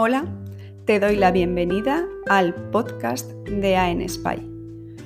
[0.00, 0.26] Hola,
[0.84, 4.48] te doy la bienvenida al podcast de AN Spy.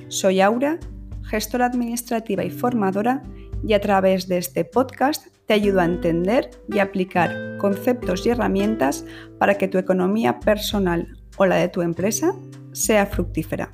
[0.09, 0.77] Soy Aura,
[1.23, 3.23] gestora administrativa y formadora,
[3.67, 9.03] y a través de este podcast te ayudo a entender y aplicar conceptos y herramientas
[9.39, 12.35] para que tu economía personal o la de tu empresa
[12.71, 13.73] sea fructífera.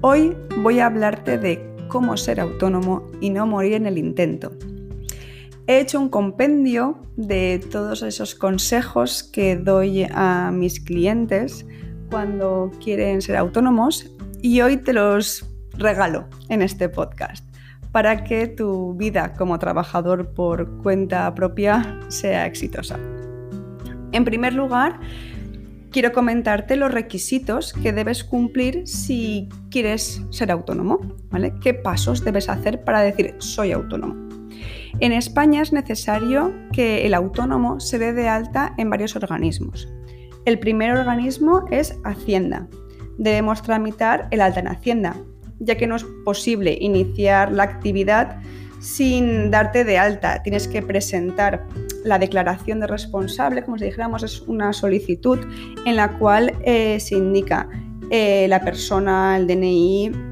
[0.00, 4.52] Hoy voy a hablarte de cómo ser autónomo y no morir en el intento
[5.72, 11.64] he hecho un compendio de todos esos consejos que doy a mis clientes
[12.10, 14.10] cuando quieren ser autónomos
[14.42, 15.46] y hoy te los
[15.78, 17.46] regalo en este podcast
[17.90, 22.98] para que tu vida como trabajador por cuenta propia sea exitosa.
[24.12, 25.00] En primer lugar,
[25.90, 31.54] quiero comentarte los requisitos que debes cumplir si quieres ser autónomo, ¿vale?
[31.62, 34.41] ¿Qué pasos debes hacer para decir soy autónomo?
[35.02, 39.92] En España es necesario que el autónomo se dé de alta en varios organismos.
[40.44, 42.68] El primer organismo es Hacienda.
[43.18, 45.16] Debemos tramitar el alta en Hacienda,
[45.58, 48.38] ya que no es posible iniciar la actividad
[48.78, 50.40] sin darte de alta.
[50.44, 51.66] Tienes que presentar
[52.04, 55.40] la declaración de responsable, como si dijéramos, es una solicitud
[55.84, 57.68] en la cual eh, se indica
[58.10, 60.31] eh, la persona, el DNI,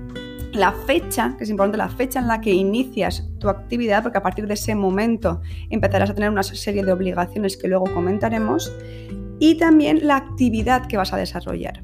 [0.53, 4.23] la fecha, que es importante la fecha en la que inicias tu actividad, porque a
[4.23, 8.73] partir de ese momento empezarás a tener una serie de obligaciones que luego comentaremos,
[9.39, 11.83] y también la actividad que vas a desarrollar.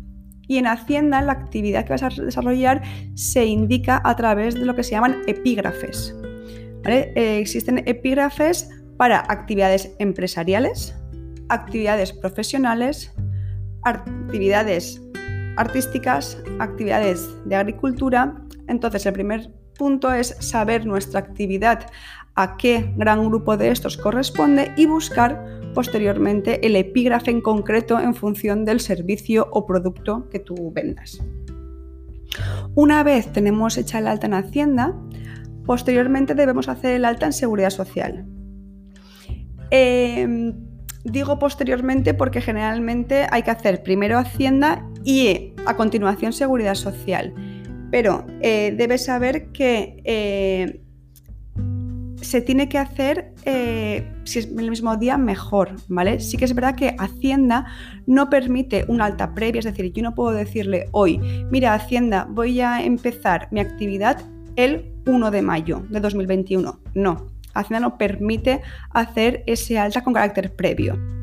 [0.49, 2.83] Y en Hacienda la actividad que vas a desarrollar
[3.15, 6.15] se indica a través de lo que se llaman epígrafes.
[6.85, 10.95] Eh, existen epígrafes para actividades empresariales,
[11.49, 13.13] actividades profesionales,
[13.83, 15.03] actividades
[15.57, 21.87] artísticas, actividades de agricultura entonces, el primer punto es saber nuestra actividad,
[22.35, 28.15] a qué gran grupo de estos corresponde y buscar posteriormente el epígrafe en concreto en
[28.15, 31.23] función del servicio o producto que tú vendas.
[32.75, 34.95] Una vez tenemos hecha el alta en Hacienda,
[35.65, 38.27] posteriormente debemos hacer el alta en Seguridad Social.
[39.71, 40.55] Em,
[41.05, 47.35] digo posteriormente porque generalmente hay que hacer primero Hacienda y a continuación Seguridad Social
[47.97, 50.83] pero eh, debes saber que eh,
[52.21, 56.21] se tiene que hacer, eh, si es el mismo día, mejor, ¿vale?
[56.21, 57.65] Sí que es verdad que Hacienda
[58.07, 61.19] no permite una alta previa, es decir, yo no puedo decirle hoy,
[61.51, 64.21] mira, Hacienda, voy a empezar mi actividad
[64.57, 66.79] el 1 de mayo de 2021.
[66.93, 71.16] No, Hacienda no permite hacer ese alta con carácter previo.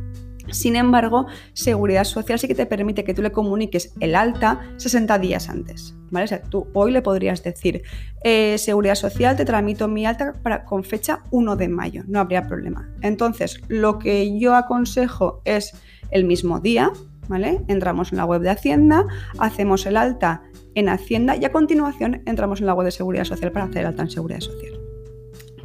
[0.49, 5.19] Sin embargo, Seguridad Social sí que te permite que tú le comuniques el alta 60
[5.19, 5.95] días antes.
[6.11, 6.25] ¿vale?
[6.25, 7.83] O sea, tú hoy le podrías decir,
[8.23, 12.47] eh, Seguridad Social, te tramito mi alta para, con fecha 1 de mayo, no habría
[12.47, 12.89] problema.
[13.01, 15.75] Entonces, lo que yo aconsejo es
[16.11, 16.91] el mismo día,
[17.27, 17.61] ¿vale?
[17.67, 19.05] Entramos en la web de Hacienda,
[19.39, 20.43] hacemos el alta
[20.75, 23.87] en Hacienda y a continuación entramos en la web de Seguridad Social para hacer el
[23.87, 24.82] alta en Seguridad Social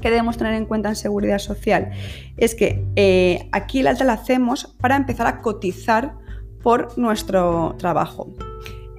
[0.00, 1.90] que debemos tener en cuenta en seguridad social
[2.36, 6.14] es que eh, aquí el alta la hacemos para empezar a cotizar
[6.62, 8.34] por nuestro trabajo.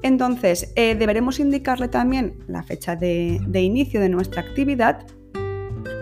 [0.01, 5.05] Entonces, eh, deberemos indicarle también la fecha de inicio de nuestra actividad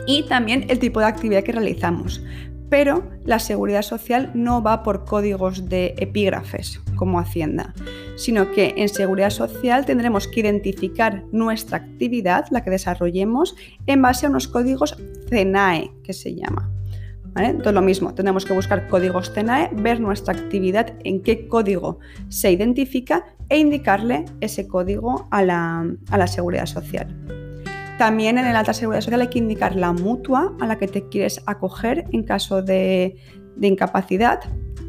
[0.05, 2.23] y también el tipo de actividad que realizamos.
[2.69, 7.73] Pero la seguridad social no va por códigos de epígrafes como Hacienda,
[8.17, 14.25] sino que en seguridad social tendremos que identificar nuestra actividad, la que desarrollemos, en base
[14.25, 14.97] a unos códigos
[15.29, 16.69] CENAE, que se llama.
[17.37, 22.51] Entonces lo mismo, tenemos que buscar códigos CENAE, ver nuestra actividad, en qué código se
[22.51, 27.15] identifica e indicarle ese código a la, a la seguridad social.
[27.97, 31.07] También en el alta seguridad social hay que indicar la mutua a la que te
[31.07, 33.17] quieres acoger en caso de,
[33.55, 34.39] de incapacidad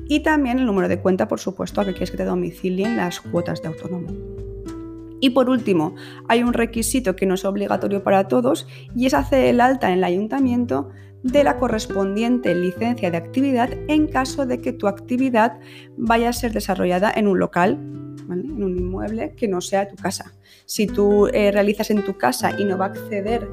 [0.09, 3.21] y también el número de cuenta, por supuesto, a que quieres que te domicilien las
[3.21, 4.09] cuotas de autónomo.
[5.21, 5.95] Y por último,
[6.29, 8.67] hay un requisito que no es obligatorio para todos
[8.97, 10.91] y es hacer el alta en el ayuntamiento
[11.23, 15.59] de la correspondiente licencia de actividad en caso de que tu actividad
[15.97, 17.73] vaya a ser desarrollada en un local,
[18.31, 20.33] en un inmueble que no sea tu casa.
[20.65, 23.49] Si tú eh, realizas en tu casa y no va a acceder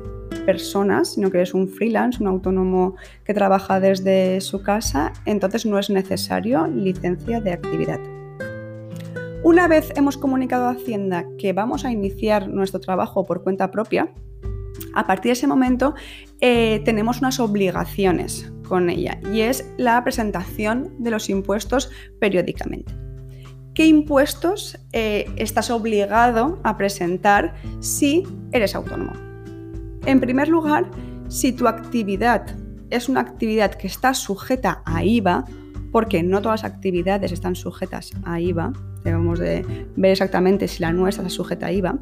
[0.46, 5.80] personas, sino que eres un freelance, un autónomo que trabaja desde su casa, entonces no
[5.80, 8.00] es necesario licencia de actividad.
[9.44, 14.12] Una vez hemos comunicado a Hacienda que vamos a iniciar nuestro trabajo por cuenta propia,
[14.94, 15.94] a partir de ese momento
[16.42, 22.94] eh, tenemos unas obligaciones con ella y es la presentación de los impuestos periódicamente.
[23.74, 29.14] ¿Qué impuestos eh, estás obligado a presentar si eres autónomo?
[30.06, 30.86] En primer lugar,
[31.30, 32.46] si tu actividad
[32.92, 35.46] es una actividad que está sujeta a IVA,
[35.92, 38.74] porque no todas las actividades están sujetas a IVA,
[39.04, 39.66] debemos de
[39.96, 41.98] ver exactamente si la nuestra está sujeta a IVA,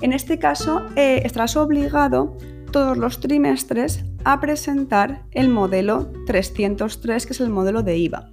[0.00, 2.36] en este caso eh, estarás obligado
[2.72, 8.30] todos los trimestres a presentar el modelo 303, que es el modelo de IVA.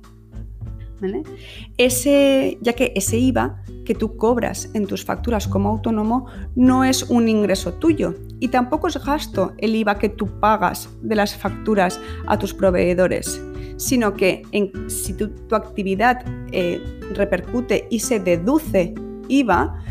[1.77, 6.25] Ese, ya que ese IVA que tú cobras en tus facturas como autónomo
[6.55, 11.15] no es un ingreso tuyo y tampoco es gasto el IVA que tú pagas de
[11.15, 13.41] las facturas a tus proveedores,
[13.77, 14.41] sino que
[14.87, 16.81] si tu, actividad eh,
[17.13, 18.93] repercute y se deduce
[19.29, 19.81] IVA,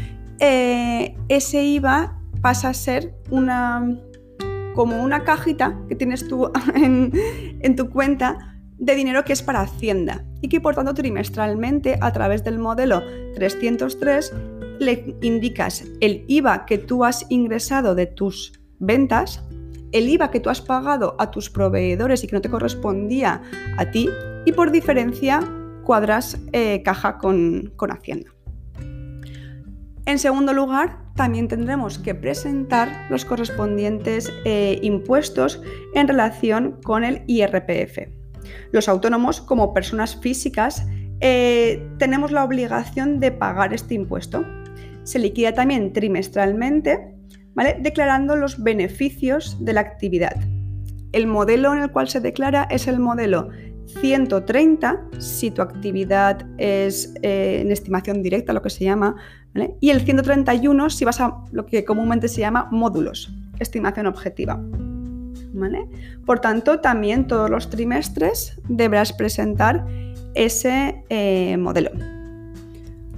[0.41, 3.99] eh, ese IVA pasa a ser una,
[4.75, 7.13] como una cajita que tienes tú en,
[7.61, 12.13] en tu cuenta de dinero que es para Hacienda y que por tanto trimestralmente a
[12.13, 13.03] través del modelo
[13.35, 14.33] 303
[14.81, 19.43] le indicas el IVA que tú has ingresado de tus ventas,
[19.93, 23.43] el IVA que tú has pagado a tus proveedores y que no te correspondía
[23.79, 24.09] a ti
[24.45, 25.41] y por diferencia
[25.85, 28.31] cuadras eh, caja con, Hacienda.
[30.07, 35.63] En segundo lugar, también tendremos que presentar los correspondientes eh, impuestos
[35.95, 38.24] en relación con el IRPF.
[38.73, 40.87] Los autónomos, como personas físicas,
[41.21, 44.45] eh, tenemos la obligación de pagar este impuesto.
[45.05, 47.15] Se liquida también trimestralmente,
[47.81, 50.37] declarando los beneficios de la actividad.
[51.13, 53.49] El modelo en el cual se declara es el modelo
[54.01, 59.17] 130 si tu actividad es eh, en estimación directa, lo que se llama,
[59.81, 64.61] y el 131 si vas a lo que comúnmente se llama módulos, estimación objetiva.
[66.27, 69.87] Por tanto, también todos los trimestres deberás presentar
[70.35, 71.91] ese eh, modelo.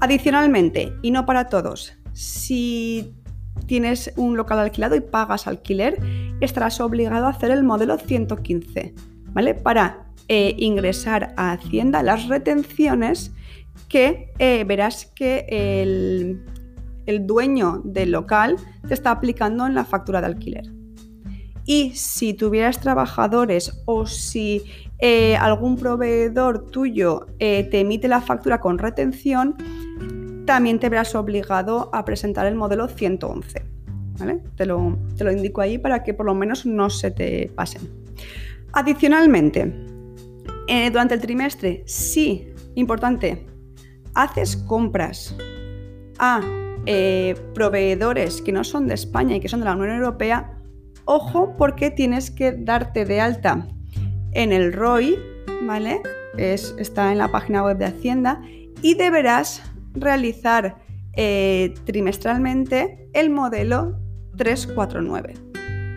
[0.00, 3.14] Adicionalmente, y no para todos, si
[3.66, 5.98] tienes un local alquilado y pagas alquiler,
[6.40, 8.94] estarás obligado a hacer el modelo 115,
[9.32, 9.54] ¿vale?
[9.54, 13.32] Para eh, ingresar a Hacienda las retenciones
[13.88, 16.44] que eh, verás que el,
[17.06, 18.56] el dueño del local
[18.86, 20.75] te está aplicando en la factura de alquiler.
[21.66, 24.62] Y si tuvieras trabajadores o si
[25.00, 29.56] eh, algún proveedor tuyo eh, te emite la factura con retención,
[30.46, 33.64] también te verás obligado a presentar el modelo 111.
[34.56, 34.96] Te, lo,
[35.30, 37.82] indico ahí para que por lo menos no se te pasen.
[38.72, 39.74] Adicionalmente,
[40.68, 43.44] eh, durante el trimestre, sí, importante,
[44.14, 45.36] haces compras
[46.18, 46.40] a
[47.52, 50.55] proveedores que no son de España y que son de la Unión Europea,
[51.06, 53.68] Ojo porque tienes que darte de alta
[54.32, 55.16] en el ROI,
[55.62, 56.02] ¿vale?
[56.36, 58.42] está en la página web de Hacienda
[58.82, 59.62] y deberás
[59.94, 60.76] realizar
[61.14, 63.98] eh, trimestralmente el modelo
[64.36, 65.34] 349.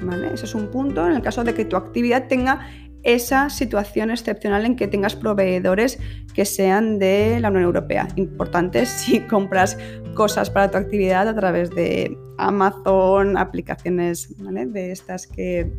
[0.03, 0.33] ¿vale?
[0.33, 2.69] Ese es un punto en el caso de que tu actividad tenga
[3.03, 5.99] esa situación excepcional en que tengas proveedores
[6.33, 8.07] que sean de la Unión Europea.
[8.15, 9.77] Importante si compras
[10.13, 12.15] cosas para tu actividad a través de
[12.47, 15.71] Amazon, aplicaciones de estas que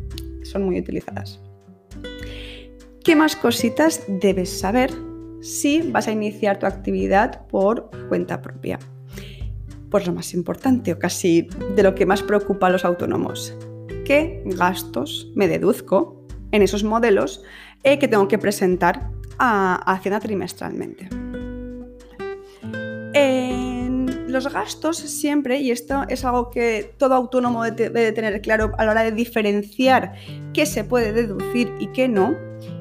[0.43, 1.41] son muy utilizadas.
[3.03, 4.91] ¿Qué más cositas debes saber
[5.41, 8.79] si vas a iniciar tu actividad por cuenta propia?
[9.89, 13.55] Pues lo más importante o casi de lo que más preocupa a los autónomos.
[14.05, 17.43] ¿Qué gastos me deduzco en esos modelos
[17.83, 21.20] eh, que tengo que presentar a, Hacienda trimestralmente.
[24.31, 28.91] Los gastos siempre, y esto es algo que todo autónomo debe tener claro a la
[28.91, 30.13] hora de diferenciar
[30.53, 32.35] qué se puede deducir y qué no,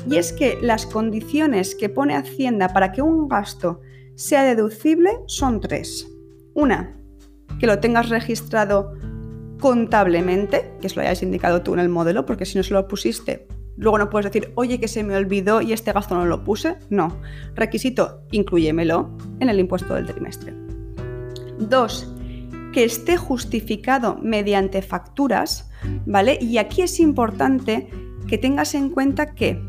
[0.09, 3.81] y es que las condiciones que pone Hacienda para que un gasto
[4.15, 6.09] sea deducible son tres.
[6.55, 6.97] Una,
[7.59, 8.95] que lo tengas registrado
[9.61, 12.89] contablemente, que es lo hayas indicado tú en el modelo, porque si no se lo
[12.89, 13.47] pusiste,
[13.81, 16.77] Luego no puedes decir, oye, que se me olvidó y este gasto no lo puse.
[16.91, 17.17] No.
[17.55, 20.70] Requisito, incluyemelo en el impuesto del trimestre.
[21.61, 22.13] Dos,
[22.73, 25.71] que esté justificado mediante facturas,
[26.07, 26.39] ¿vale?
[26.41, 27.91] Y aquí es importante
[28.27, 29.61] que tengas en cuenta que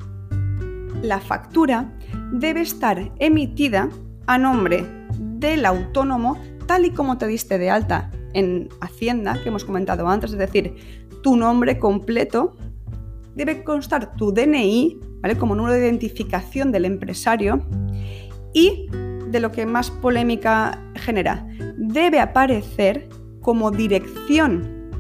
[1.02, 1.92] la factura
[2.32, 3.90] debe estar emitida
[4.28, 4.86] a nombre
[5.20, 10.32] del autónomo tal y como te diste de alta en Hacienda, que hemos comentado antes,
[10.32, 10.76] es decir,
[11.22, 12.56] tu nombre completo
[13.36, 15.38] debe constar tu DNI, ¿vale?
[15.38, 17.66] Como número de identificación del empresario
[18.54, 18.88] y
[19.30, 21.48] de lo que más polémica genera,
[21.94, 23.10] debe aparecer
[23.42, 24.92] como dirección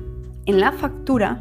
[0.45, 1.39] en la factura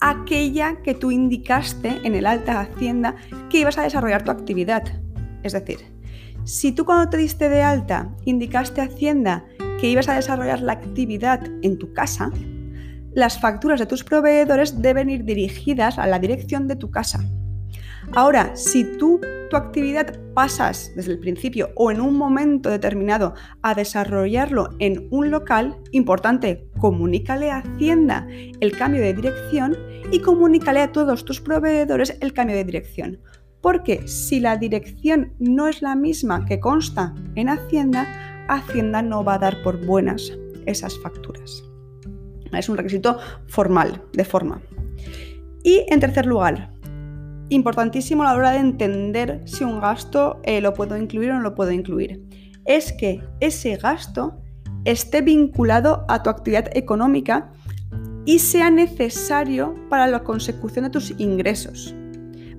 [0.00, 3.16] aquella que tú indicaste en el alta hacienda
[3.48, 4.82] que ibas a desarrollar tu actividad.
[5.42, 5.94] Es decir,
[6.44, 9.46] si tú cuando te diste de alta indicaste a Hacienda
[9.80, 12.30] que ibas a desarrollar la actividad en tu casa,
[13.14, 17.24] las facturas de tus proveedores deben ir dirigidas a la dirección de tu casa.
[18.14, 23.74] Ahora, si tú tu actividad pasas desde el principio o en un momento determinado a
[23.74, 29.76] desarrollarlo en un local, importante, comunícale a Hacienda el cambio de dirección
[30.10, 33.20] y comunícale a todos tus proveedores el cambio de dirección.
[33.60, 38.06] Porque si la dirección no es la misma que consta en Hacienda,
[38.48, 40.32] Hacienda no va a dar por buenas
[40.66, 41.64] esas facturas.
[42.52, 44.60] Es un requisito formal, de forma.
[45.62, 46.73] Y en tercer lugar,
[47.48, 51.40] importantísimo a la hora de entender si un gasto eh, lo puedo incluir o no
[51.40, 52.22] lo puedo incluir,
[52.64, 54.40] es que ese gasto
[54.84, 57.52] esté vinculado a tu actividad económica
[58.26, 61.94] y sea necesario para la consecución de tus ingresos.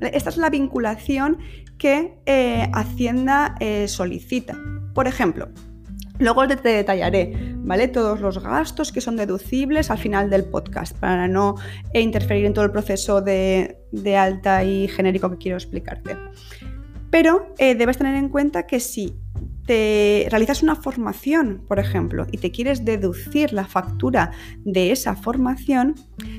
[0.01, 1.37] Esta es la vinculación
[1.77, 4.57] que eh, Hacienda eh, solicita.
[4.93, 5.49] Por ejemplo,
[6.17, 7.87] Luego te detallaré, ¿vale?
[7.89, 11.55] Todos los gastos que son deducibles al final del podcast para no
[11.93, 13.77] interferir en todo el proceso de,
[14.17, 16.17] alta y genérico que quiero explicarte.
[17.09, 19.15] Pero eh, debes tener en cuenta que si
[19.65, 24.31] te realizas una formación, por ejemplo, y te quieres deducir la factura
[24.63, 25.95] de esa formación,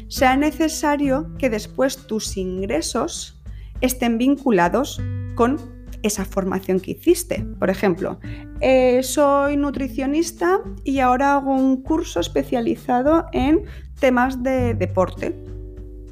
[0.08, 3.42] sea necesario que después tus ingresos
[3.80, 5.02] estén vinculados
[5.34, 5.75] con
[6.06, 7.44] esa formación que hiciste.
[7.58, 8.18] Por ejemplo,
[8.60, 13.64] eh, soy nutricionista y ahora hago un curso especializado en
[14.00, 15.34] temas de deporte.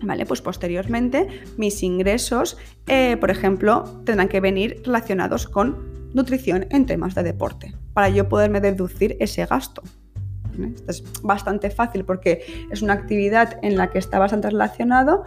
[0.03, 6.87] Vale, pues posteriormente mis ingresos, eh, por ejemplo, tendrán que venir relacionados con nutrición en
[6.87, 9.83] temas de deporte, para yo poderme deducir ese gasto.
[10.75, 15.25] Esto es bastante fácil porque es una actividad en la que está bastante relacionado,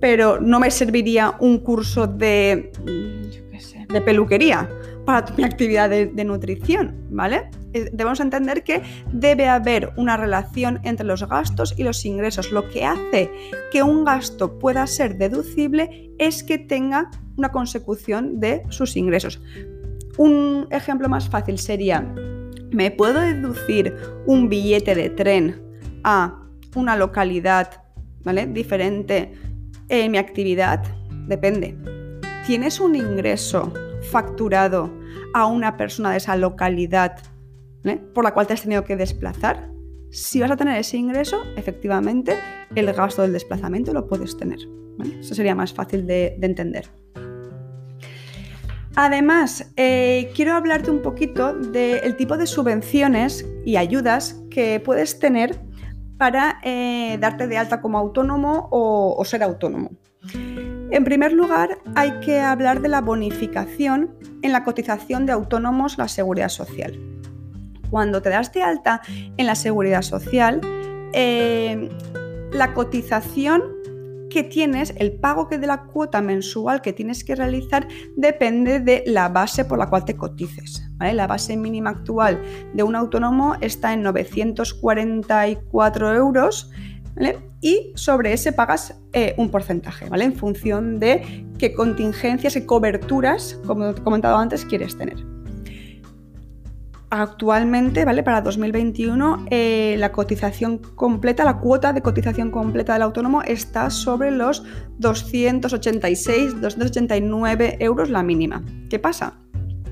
[0.00, 2.72] pero no me serviría un curso de,
[3.94, 4.68] de peluquería
[5.06, 7.48] para mi actividad de, nutrición, ¿vale?
[7.72, 8.82] Eh, debemos entender que
[9.12, 12.52] debe haber una relación entre los gastos y los ingresos.
[12.52, 13.30] Lo que hace
[13.72, 19.40] que un gasto pueda ser deducible es que tenga una consecución de sus ingresos.
[20.16, 22.00] Un ejemplo más fácil sería,
[22.70, 23.94] ¿me puedo deducir
[24.26, 25.62] un billete de tren
[26.04, 26.40] a
[26.76, 27.82] una localidad
[28.22, 28.46] ¿vale?
[28.46, 29.32] diferente
[29.88, 30.84] en mi actividad?
[31.26, 31.76] Depende.
[32.46, 33.72] ¿Tienes un ingreso
[34.10, 34.90] facturado
[35.32, 37.16] a una persona de esa localidad
[37.84, 38.00] ¿eh?
[38.14, 39.70] por la cual te has tenido que desplazar,
[40.10, 42.38] si vas a tener ese ingreso, efectivamente,
[42.74, 44.60] el gasto del desplazamiento lo puedes tener.
[45.18, 46.88] Eso sería más fácil de, entender.
[48.94, 55.60] Además, eh, quiero hablarte un poquito del tipo de subvenciones y ayudas que puedes tener
[56.16, 59.90] para eh, darte de alta como autónomo o ser autónomo.
[60.90, 66.08] En primer lugar, hay que hablar de la bonificación en la cotización de autónomos la
[66.08, 66.98] seguridad social.
[67.90, 69.02] Cuando te das de alta
[69.36, 70.60] en la seguridad social,
[71.12, 71.88] eh,
[72.52, 73.62] la cotización
[74.30, 77.86] que tienes, el pago que de la cuota mensual que tienes que realizar
[78.16, 80.82] depende de la base por la cual te cotices.
[80.98, 86.70] La base mínima actual de un autónomo está en 944 euros
[87.60, 90.24] y sobre ese pagas eh, un porcentaje, ¿vale?
[90.24, 95.16] En función de qué contingencias y coberturas, como he comentado antes, quieres tener.
[97.10, 98.24] Actualmente, ¿vale?
[98.24, 104.32] Para 2021, eh, la cotización completa, la cuota de cotización completa del autónomo está sobre
[104.32, 104.64] los
[104.98, 108.64] 286, 289 euros la mínima.
[108.90, 109.38] ¿Qué pasa?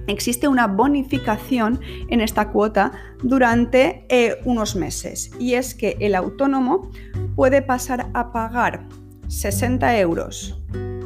[0.07, 2.93] Existe una bonificación en esta cuota
[3.23, 6.91] durante eh, unos meses y es que el autónomo
[7.37, 8.87] puede pasar a pagar
[9.29, 10.61] 60 euros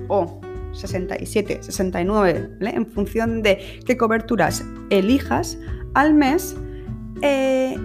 [0.09, 0.41] o
[0.73, 5.59] 67, 69, en función de qué coberturas elijas
[5.95, 6.57] al mes
[7.23, 7.77] eh,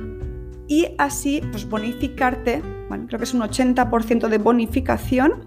[0.68, 5.46] y así pues, bonificarte, bueno, creo que es un 80% de bonificación,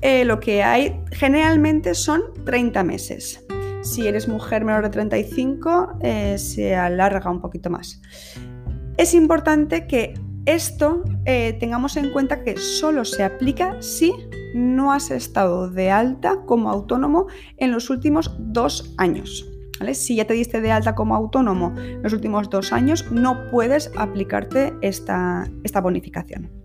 [0.00, 3.44] eh, lo que hay generalmente son 30 meses.
[3.84, 8.00] Si eres mujer menor de 35, eh, se alarga un poquito más.
[8.96, 10.14] Es importante que
[10.46, 14.14] esto eh, tengamos en cuenta que solo se aplica si
[14.54, 17.26] no has estado de alta como autónomo
[17.58, 19.46] en los últimos dos años.
[19.92, 23.90] Si ya te diste de alta como autónomo en los últimos dos años, no puedes
[23.98, 25.50] aplicarte esta
[25.82, 26.63] bonificación.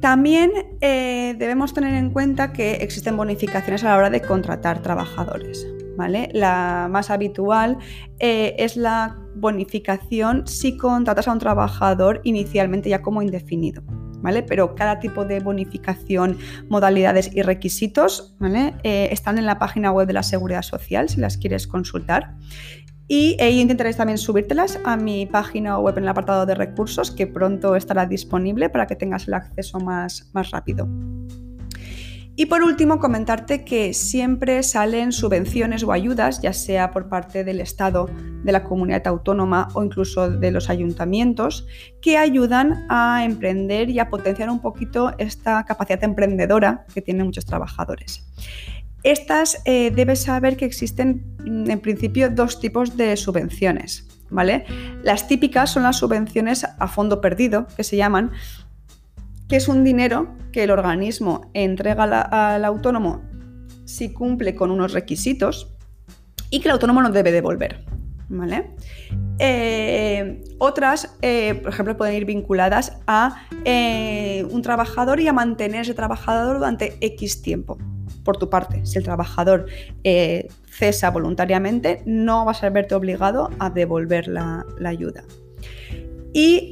[0.00, 5.66] También eh, debemos tener en cuenta que existen bonificaciones a la hora de contratar trabajadores.
[5.98, 6.28] ¿vale?
[6.32, 7.76] La más habitual
[8.20, 13.82] eh, es la bonificación si contratas a un trabajador inicialmente ya como indefinido.
[14.20, 14.42] ¿Vale?
[14.42, 16.38] Pero cada tipo de bonificación,
[16.68, 18.74] modalidades y requisitos ¿vale?
[18.82, 22.34] Eh, están en la página web de la Seguridad Social si las quieres consultar.
[23.08, 27.26] Y eh, intentaré también subírtelas a mi página web en el apartado de recursos, que
[27.26, 30.86] pronto estará disponible para que tengas el acceso más, más rápido.
[32.40, 37.60] Y por último, comentarte que siempre salen subvenciones o ayudas, ya sea por parte del
[37.60, 38.08] Estado,
[38.44, 41.66] de la comunidad autónoma o incluso de los ayuntamientos,
[42.00, 47.44] que ayudan a emprender y a potenciar un poquito esta capacidad emprendedora que tienen muchos
[47.44, 48.24] trabajadores.
[49.02, 54.06] Estas eh, debes saber que existen mm, en principio dos tipos de subvenciones.
[54.30, 54.66] ¿Vale?
[55.02, 58.30] Las típicas son las subvenciones a fondo perdido, que se llaman,
[59.48, 63.22] que es un dinero que el organismo entrega al autónomo
[63.86, 65.74] si cumple con unos requisitos
[66.50, 67.86] y que el autónomo no debe devolver.
[68.28, 68.72] ¿Vale?
[69.38, 73.46] Eh, otras, eh, por ejemplo, pueden ir vinculadas a
[74.50, 77.78] un trabajador y a mantener ese trabajador durante X tiempo.
[78.28, 79.64] Por tu parte, si el trabajador
[80.66, 85.24] cesa voluntariamente, no vas a verte obligado a devolver la, ayuda.
[86.34, 86.70] Y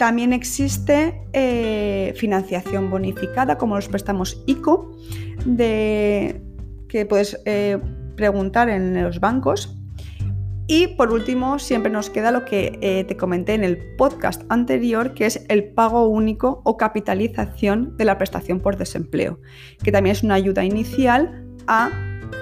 [0.00, 4.92] también existe eh, financiación bonificada, como los préstamos ICO,
[5.46, 6.42] de,
[6.88, 7.78] que puedes eh,
[8.16, 9.79] preguntar en los bancos.
[10.72, 15.14] Y por último, siempre nos queda lo que eh, te comenté en el podcast anterior,
[15.14, 19.40] que es el pago único o capitalización de la prestación por desempleo,
[19.82, 21.90] que también es una ayuda inicial a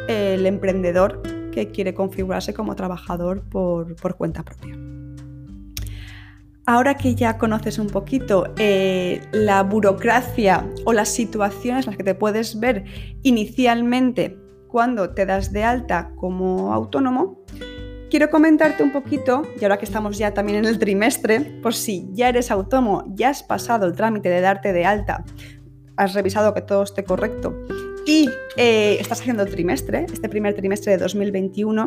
[0.09, 4.77] el emprendedor que quiere configurarse como trabajador por cuenta propia.
[6.67, 12.05] Ahora que ya conoces un poquito eh, la burocracia o las situaciones en las que
[12.05, 12.85] te puedes ver
[13.23, 14.37] inicialmente
[14.69, 17.38] cuando te das de alta como autónomo,
[18.11, 22.09] quiero comentarte un poquito, y ahora que estamos ya también en el trimestre, por si
[22.13, 25.25] ya eres autónomo, ya has pasado el trámite de darte de alta,
[25.97, 27.55] has revisado que todo esté correcto
[28.07, 31.85] y eh, estás haciendo el trimestre, este primer trimestre de 2021,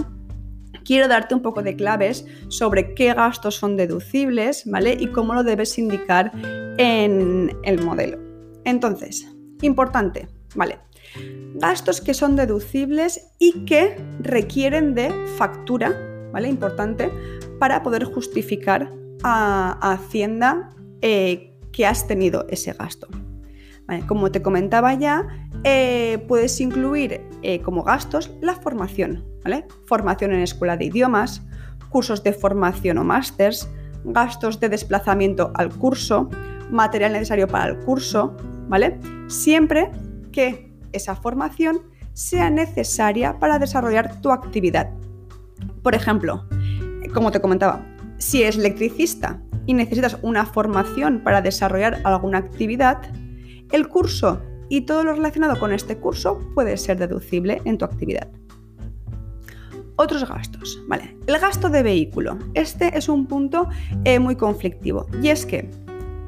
[0.86, 4.96] quiero darte un poco de claves sobre qué gastos son deducibles, ¿vale?
[5.00, 6.32] Y cómo lo debes indicar
[6.78, 8.20] en el modelo.
[8.66, 9.28] Entonces,
[9.62, 10.80] importante, ¿vale?
[11.56, 16.48] Gastos que son deducibles y que requieren de factura, ¿vale?
[16.48, 17.12] Importante,
[17.60, 18.92] para poder justificar
[19.24, 20.70] a, Hacienda
[21.02, 23.08] eh, que has tenido ese gasto.
[24.08, 25.28] como te comentaba ya,
[25.64, 29.26] eh, puedes incluir eh, como gastos la formación,
[29.86, 31.42] Formación en escuela de idiomas,
[31.90, 33.68] cursos de formación o másters,
[34.06, 36.30] gastos de desplazamiento al curso,
[36.70, 38.36] material necesario para el curso.
[39.28, 39.92] Siempre
[40.32, 41.82] que esa formación
[42.14, 44.92] sea necesaria para desarrollar tu actividad.
[45.82, 46.46] Por ejemplo,
[47.14, 47.86] como te comentaba,
[48.18, 53.02] si eres electricista y necesitas una formación para desarrollar alguna actividad,
[53.72, 58.30] el curso y todo lo relacionado con este curso puede ser deducible en tu actividad.
[59.98, 61.18] Otros gastos, ¿vale?
[61.28, 62.40] El gasto de vehículo.
[62.54, 63.68] Este es un punto
[64.06, 65.70] eh, muy conflictivo y es que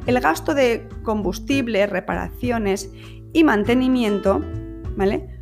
[0.05, 2.91] el gasto de combustible, reparaciones
[3.31, 4.41] y mantenimiento,
[4.95, 5.39] ¿vale?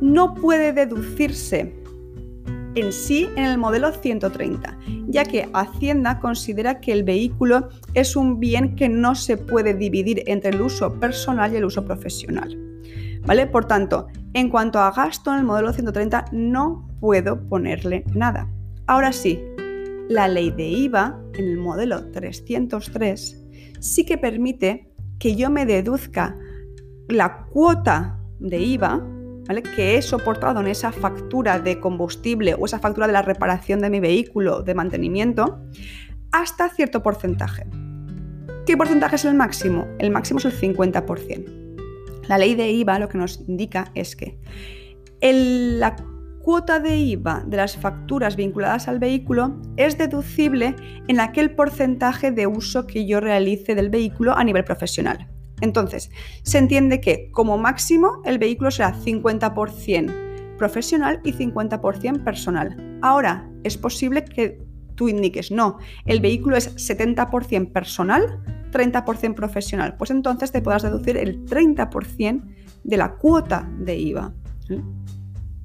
[0.00, 1.75] No puede deducirse
[2.76, 8.38] en sí en el modelo 130, ya que Hacienda considera que el vehículo es un
[8.38, 12.56] bien que no se puede dividir entre el uso personal y el uso profesional.
[13.24, 13.46] ¿Vale?
[13.46, 18.48] Por tanto, en cuanto a gasto en el modelo 130 no puedo ponerle nada.
[18.86, 19.42] Ahora sí,
[20.08, 23.44] la ley de IVA en el modelo 303
[23.80, 26.36] sí que permite que yo me deduzca
[27.08, 29.15] la cuota de IVA
[29.74, 33.90] que he soportado en esa factura de combustible o esa factura de la reparación de
[33.90, 35.60] mi vehículo de mantenimiento
[36.32, 37.66] hasta cierto porcentaje.
[38.66, 39.86] ¿Qué porcentaje es el máximo?
[39.98, 41.66] El máximo es el 50%.
[42.28, 44.38] La ley de IVA lo que nos indica es que
[45.20, 45.96] la
[46.42, 50.74] cuota de IVA de las facturas vinculadas al vehículo es deducible
[51.06, 55.28] en aquel porcentaje de uso que yo realice del vehículo a nivel profesional.
[55.60, 56.10] Entonces,
[56.42, 62.98] se entiende que como máximo el vehículo será 50% profesional y 50% personal.
[63.02, 64.58] Ahora, es posible que
[64.94, 68.40] tú indiques, no, el vehículo es 70% personal
[68.76, 72.42] 30% profesional, pues entonces te puedas deducir el 30%
[72.84, 74.34] de la cuota de IVA.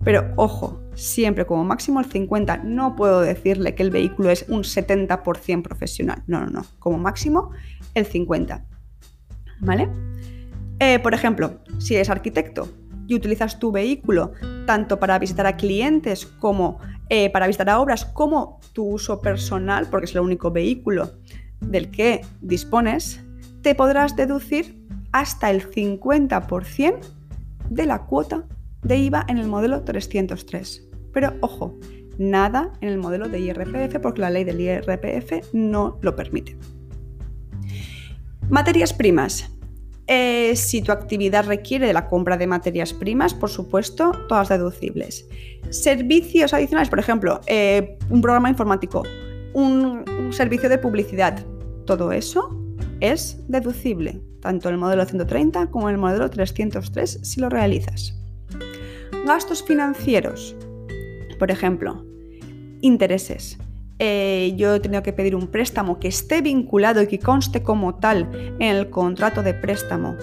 [0.04, 2.64] Pero ojo, siempre como máximo el 50%.
[2.64, 6.24] No puedo decirle que el vehículo es un 70% profesional.
[6.28, 6.66] No, no, no.
[6.80, 7.52] Como máximo
[7.94, 8.64] el 50%.
[10.80, 12.68] Eh, por ejemplo, si eres arquitecto
[13.08, 14.32] y utilizas tu vehículo
[14.66, 19.88] tanto para visitar a clientes como eh, para visitar a obras, como tu uso personal,
[19.92, 21.12] porque es el único vehículo
[21.60, 23.22] del que dispones,
[23.62, 27.00] te podrás deducir hasta el 50%
[27.70, 28.46] de la cuota
[28.82, 30.88] de IVA en el modelo 303.
[31.12, 31.78] Pero ojo,
[32.18, 36.58] nada en el modelo de IRPF porque la ley del IRPF no lo permite.
[38.52, 39.50] Materias primas.
[40.08, 45.26] Eh, si tu actividad requiere de la compra de materias primas, por supuesto, todas deducibles.
[45.70, 49.04] Servicios adicionales, por ejemplo, eh, un programa informático,
[49.54, 51.46] un, servicio de publicidad,
[51.86, 52.50] todo eso
[53.00, 58.20] es deducible, tanto el modelo 130 como el modelo 303 si lo realizas.
[59.26, 60.58] Gastos financieros,
[61.40, 62.06] por ejemplo,
[62.82, 63.58] intereses.
[64.04, 67.94] Eh, yo he tenido que pedir un préstamo que esté vinculado y que conste como
[68.00, 70.18] tal en el contrato de préstamo,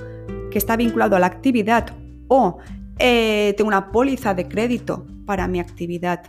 [0.50, 1.94] que está vinculado a la actividad
[2.26, 2.58] o
[2.98, 6.24] eh, tengo una póliza de crédito para mi actividad.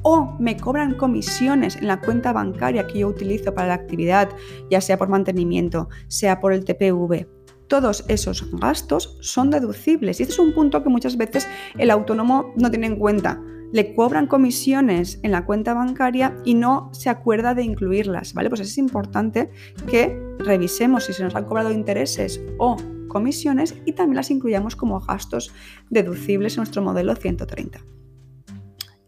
[0.00, 4.30] O me cobran comisiones en la cuenta bancaria que yo utilizo para la actividad,
[4.70, 7.28] ya sea por mantenimiento, sea por el TPV.
[7.68, 11.46] Todos esos gastos son deducibles y este es un punto que muchas veces
[11.76, 13.42] el autónomo no tiene en cuenta
[13.72, 18.48] le cobran comisiones en la cuenta bancaria y no se acuerda de incluirlas, ¿vale?
[18.48, 19.50] Pues es importante
[19.88, 22.76] que revisemos si se nos han cobrado intereses o
[23.08, 25.52] comisiones y también las incluyamos como gastos
[25.90, 27.80] deducibles en nuestro modelo 130.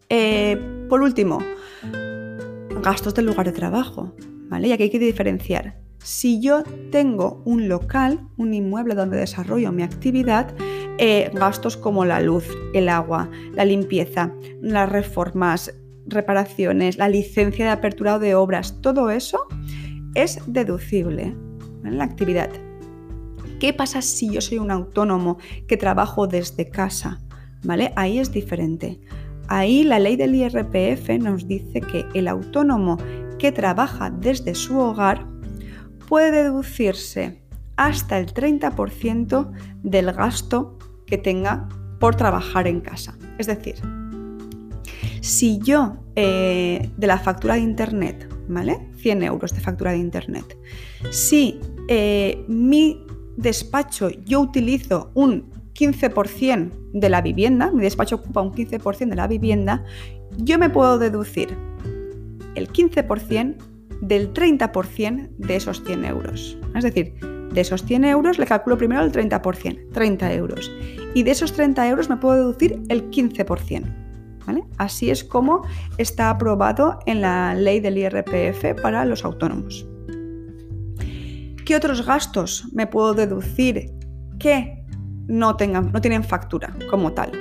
[0.09, 1.39] Eh, por último,
[2.81, 4.13] gastos del lugar de trabajo,
[4.49, 4.67] ¿vale?
[4.67, 5.79] Y aquí hay que diferenciar.
[6.03, 10.53] Si yo tengo un local, un inmueble donde desarrollo mi actividad,
[11.03, 15.73] eh, gastos como la luz, el agua, la limpieza, las reformas,
[16.05, 19.47] reparaciones, la licencia de apertura o de obras, todo eso
[20.13, 21.35] es deducible
[21.83, 22.51] en la actividad.
[23.59, 27.19] ¿Qué pasa si yo soy un autónomo que trabajo desde casa?
[27.63, 27.93] ¿Vale?
[27.95, 29.01] Ahí es diferente.
[29.47, 32.97] Ahí la ley del IRPF nos dice que el autónomo
[33.39, 35.25] que trabaja desde su hogar
[36.07, 37.41] puede deducirse
[37.75, 40.77] hasta el 30% del gasto
[41.11, 41.67] que tenga
[41.99, 43.17] por trabajar en casa.
[43.37, 43.75] Es decir,
[45.19, 48.79] si yo eh, de la factura de internet, ¿vale?
[48.95, 50.57] 100 euros de factura de internet,
[51.11, 58.53] si eh, mi despacho yo utilizo un 15% de la vivienda, mi despacho ocupa un
[58.53, 59.83] 15% de la vivienda,
[60.37, 61.49] yo me puedo deducir
[62.55, 63.57] el 15%
[64.01, 66.57] del 30% de esos 100 euros.
[66.73, 67.15] Es decir,
[67.51, 70.71] de esos 100 euros le calculo primero el 30%, 30 euros.
[71.13, 74.01] Y de esos 30 euros me puedo deducir el 15%.
[74.77, 75.65] Así es como
[75.97, 79.85] está aprobado en la ley del IRPF para los autónomos.
[81.65, 83.91] ¿Qué otros gastos me puedo deducir
[84.39, 84.83] que
[85.27, 87.31] no, tengan, no tienen factura como tal?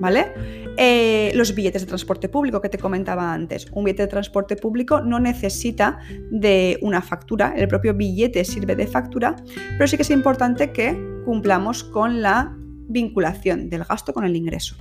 [0.00, 0.32] ¿Vale?
[0.76, 3.66] Eh, los billetes de transporte público que te comentaba antes.
[3.72, 5.98] Un billete de transporte público no necesita
[6.30, 9.34] de una factura, el propio billete sirve de factura,
[9.72, 12.56] pero sí que es importante que cumplamos con la
[12.88, 14.76] vinculación del gasto con el ingreso.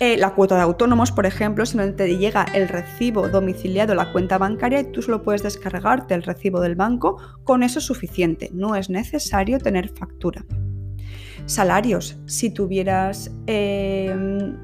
[0.00, 3.96] Eh, la cuota de autónomos, por ejemplo, si no te llega el recibo domiciliado a
[3.96, 7.86] la cuenta bancaria y tú solo puedes descargarte el recibo del banco, con eso es
[7.86, 10.44] suficiente, no es necesario tener factura.
[11.46, 14.56] Salarios, si tuvieras em,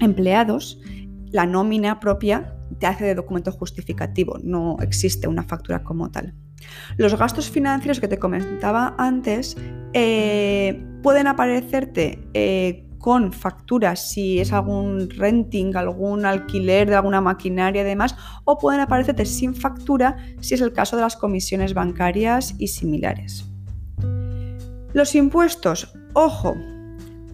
[0.00, 0.82] empleados,
[1.30, 6.34] la nómina propia te hace de documento justificativo, no existe una factura como tal.
[6.96, 9.56] Los gastos financieros que te comentaba antes
[9.92, 17.82] eh, pueden aparecerte eh, con facturas si es algún renting, algún alquiler de alguna maquinaria
[17.82, 22.54] y demás, o pueden aparecerte sin factura si es el caso de las comisiones bancarias
[22.58, 23.44] y similares.
[24.92, 26.56] Los impuestos, ojo,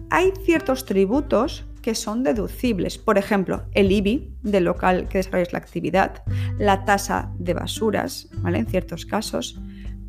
[0.09, 5.59] hay ciertos tributos que son deducibles, por ejemplo, el IBI del local que desarrolles la
[5.59, 6.23] actividad,
[6.57, 8.57] la tasa de basuras, ¿vale?
[8.57, 9.61] En ciertos casos,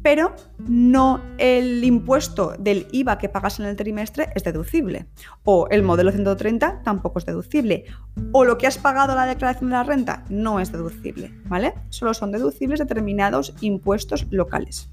[0.03, 0.35] pero
[0.67, 5.05] no el impuesto del IVA que pagas en el trimestre es deducible.
[5.45, 7.85] O el modelo 130 tampoco es deducible.
[8.33, 11.75] O lo que has pagado en la declaración de la renta no es deducible, ¿vale?
[11.91, 14.89] Solo son deducibles determinados impuestos locales.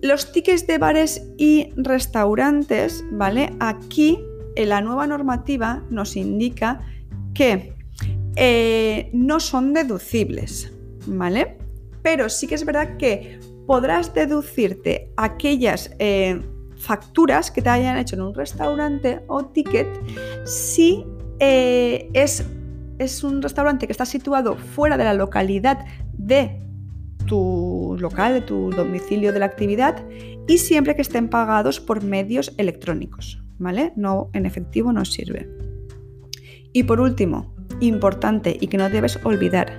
[0.00, 3.54] Los tickets de bares y restaurantes, ¿vale?
[3.60, 4.18] Aquí
[4.56, 6.80] la nueva normativa nos indica
[7.34, 7.74] que
[8.36, 10.72] eh, no son deducibles,
[11.06, 11.58] ¿vale?
[12.02, 16.40] Pero sí que es verdad que podrás deducirte aquellas eh,
[16.76, 19.86] facturas que te hayan hecho en un restaurante o ticket
[20.44, 21.04] si
[21.38, 22.44] eh, es,
[22.98, 26.60] es un restaurante que está situado fuera de la localidad de
[27.26, 30.04] tu local, de tu domicilio de la actividad
[30.48, 33.92] y siempre que estén pagados por medios electrónicos, ¿vale?
[33.94, 35.48] No en efectivo no sirve.
[36.72, 39.76] Y por último, importante y que no debes olvidar,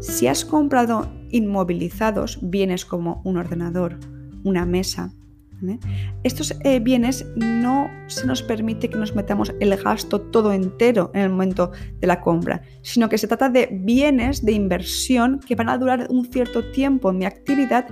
[0.00, 3.98] si has comprado inmovilizados bienes como un ordenador,
[4.44, 5.12] una mesa,
[6.24, 11.22] estos eh, bienes no se nos permite que nos metamos el gasto todo entero en
[11.22, 15.68] el momento de la compra, sino que se trata de bienes de inversión que van
[15.68, 17.86] a durar un cierto tiempo en mi actividad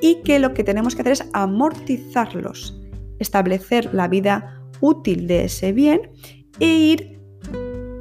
[0.00, 2.80] y que lo que tenemos que hacer es amortizarlos,
[3.18, 6.10] establecer la vida útil de ese bien
[6.60, 7.14] e ir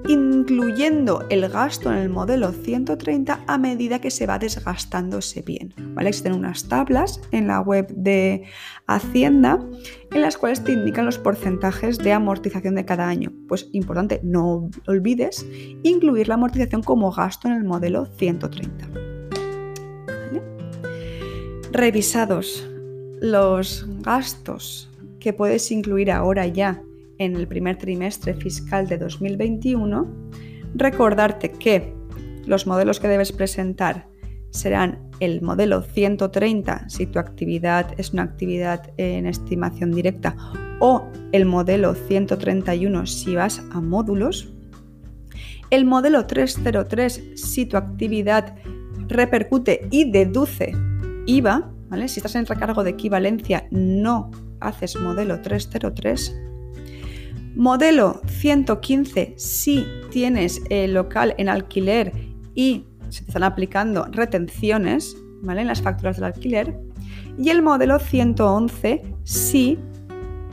[0.07, 5.73] incluyendo el gasto en el modelo 130 a medida que se va desgastando ese bien.
[5.93, 6.09] ¿vale?
[6.09, 8.43] Existen unas tablas en la web de
[8.85, 9.59] Hacienda
[10.11, 13.31] en las cuales te indican los porcentajes de amortización de cada año.
[13.47, 15.45] Pues importante, no olvides
[15.83, 18.89] incluir la amortización como gasto en el modelo 130.
[21.71, 22.67] Revisados
[23.19, 24.92] los gastos
[25.23, 26.83] que puedes incluir ahora ya
[27.17, 30.29] en el primer trimestre fiscal de 2021,
[30.75, 31.93] recordarte que
[32.45, 34.09] los modelos que debes presentar
[34.49, 40.35] serán el modelo 130 si tu actividad es una actividad en estimación directa
[40.79, 44.53] o el modelo 131 si vas a módulos,
[45.69, 48.55] el modelo 303 si tu actividad
[49.07, 50.73] repercute y deduce
[51.27, 52.09] IVA, ¿vale?
[52.09, 54.29] Si estás en recargo de equivalencia no
[54.63, 56.43] haces modelo 303
[57.55, 62.11] Modelo 115 si tienes el local en alquiler
[62.55, 65.61] y se están aplicando retenciones ¿vale?
[65.61, 66.79] en las facturas del alquiler.
[67.37, 69.77] Y el modelo 111 si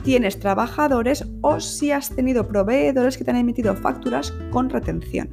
[0.03, 5.29] tienes trabajadores o si has tenido proveedores que te han emitido facturas con retención.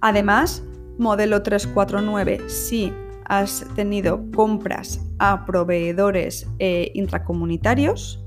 [0.00, 0.62] Además,
[0.98, 2.92] modelo 349 si
[3.24, 8.26] has tenido compras a proveedores eh, intracomunitarios.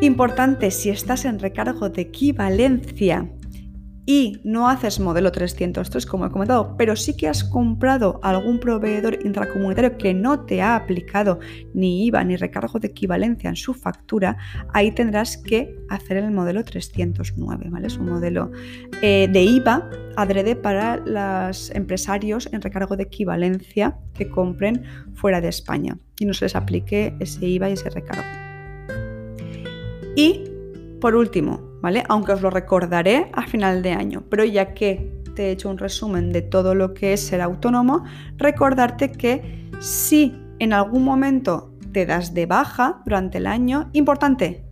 [0.00, 3.28] Importante, si estás en recargo de equivalencia
[4.06, 9.18] y no haces modelo 303 como he comentado, pero sí que has comprado algún proveedor
[9.24, 11.40] intracomunitario que no te ha aplicado
[11.72, 14.36] ni IVA ni recargo de equivalencia en su factura,
[14.72, 17.86] ahí tendrás que hacer el modelo 309, ¿vale?
[17.86, 18.50] Es un modelo
[19.00, 25.48] eh, de IVA adrede para los empresarios en recargo de equivalencia que compren fuera de
[25.48, 28.24] España y no se les aplique ese IVA y ese recargo.
[30.16, 30.53] Y
[31.00, 32.04] por último, ¿vale?
[32.08, 35.78] Aunque os lo recordaré a final de año, pero ya que te he hecho un
[35.78, 38.04] resumen de todo lo que es ser autónomo,
[38.36, 44.64] recordarte que si en algún momento te das de baja durante el año, importante,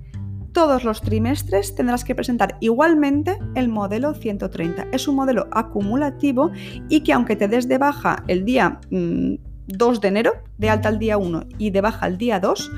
[0.52, 4.88] todos los trimestres tendrás que presentar igualmente el modelo 130.
[4.92, 6.50] Es un modelo acumulativo
[6.88, 10.90] y que aunque te des de baja el día 2 mm, de enero, de alta
[10.90, 12.70] al día 1 y de baja al día 2,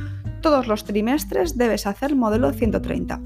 [0.44, 3.18] todos los trimestres debes hacer modelo 130.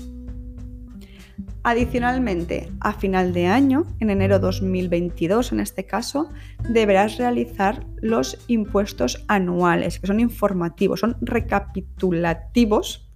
[1.64, 6.30] Adicionalmente, a final de año, en enero 2022 en este caso,
[6.70, 13.10] deberás realizar los impuestos anuales, que son informativos, son recapitulativos,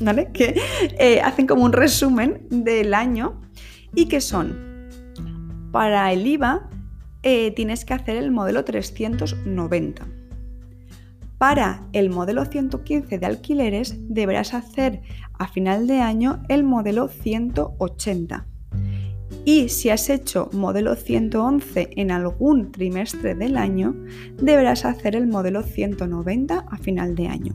[0.00, 0.32] ¿vale?
[0.32, 0.60] que
[0.98, 3.40] eh, hacen como un resumen del año
[3.94, 4.88] y que son,
[5.70, 6.68] para el IVA,
[7.22, 10.19] eh, tienes que hacer el modelo 390
[11.40, 15.00] para el modelo 115 de alquileres deberás hacer
[15.38, 18.46] a final de año el modelo 180.
[19.46, 23.96] Y si has hecho modelo 111 en algún trimestre del año,
[24.36, 27.54] deberás hacer el modelo 190 a final de año.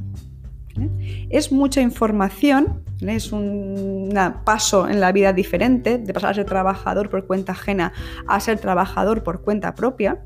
[1.30, 4.10] Es mucha información, es un
[4.46, 7.94] paso en la vida diferente de pasar a ser trabajador por cuenta ajena
[8.26, 10.26] a ser trabajador por cuenta propia.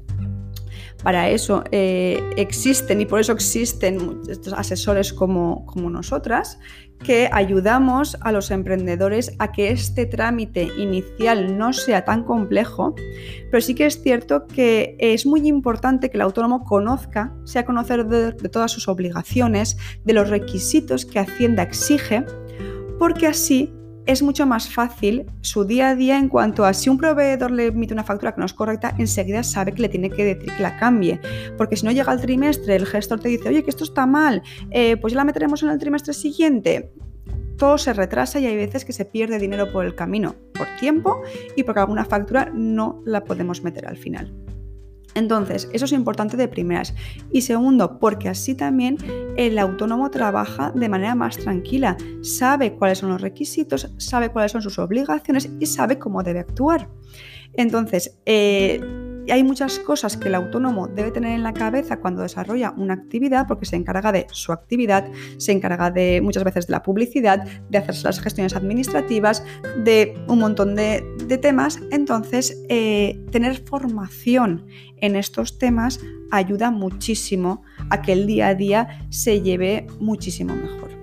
[1.03, 6.59] Para eso eh, existen y por eso existen estos asesores como, como nosotras
[7.03, 12.93] que ayudamos a los emprendedores a que este trámite inicial no sea tan complejo,
[13.49, 18.05] pero sí que es cierto que es muy importante que el autónomo conozca, sea conocer
[18.05, 22.25] de todas sus obligaciones, de los requisitos que Hacienda exige,
[22.97, 23.73] porque así
[24.09, 27.67] es mucho más fácil su día a día en cuanto a si un proveedor le
[27.67, 30.63] emite una factura que no es correcta, enseguida sabe que le tiene que decir que
[30.63, 31.19] la cambie.
[31.59, 34.41] Porque si no llega al trimestre, el gestor te dice, oye, que esto está mal,
[34.71, 36.91] eh, pues ya la meteremos en el trimestre siguiente.
[37.55, 41.21] Todo se retrasa y hay veces que se pierde dinero por el camino, por tiempo
[41.55, 44.33] y porque alguna factura no la podemos meter al final.
[45.15, 46.93] Entonces, eso es importante de primeras.
[47.31, 48.97] Y segundo, porque así también
[49.37, 54.61] el autónomo trabaja de manera más tranquila, sabe cuáles son los requisitos, sabe cuáles son
[54.61, 56.89] sus obligaciones y sabe cómo debe actuar.
[57.53, 58.79] Entonces, eh,
[59.31, 63.47] hay muchas cosas que el autónomo debe tener en la cabeza cuando desarrolla una actividad,
[63.47, 67.77] porque se encarga de su actividad, se encarga de muchas veces de la publicidad, de
[67.77, 69.43] hacer las gestiones administrativas,
[69.83, 71.03] de un montón de,
[71.41, 71.79] temas.
[71.91, 74.65] Entonces, eh, tener formación
[74.97, 75.99] en estos temas
[76.31, 80.98] ayuda muchísimo a que el día a día se lleve muchísimo mejor.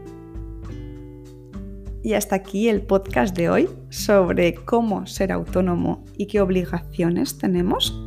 [2.07, 8.01] Y hasta aquí el podcast de hoy sobre cómo ser autónomo y qué obligaciones tenemos.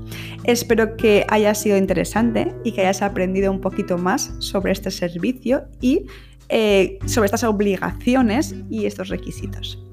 [0.45, 5.63] Espero que haya sido interesante y que hayas aprendido un poquito más sobre este servicio
[5.81, 6.05] y
[6.47, 9.85] eh, sobre estas obligaciones y estos requisitos.